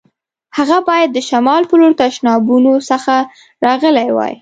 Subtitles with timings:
[0.57, 3.13] هغه باید د شمال په لور تشنابونو څخه
[3.65, 4.33] راغلی وای.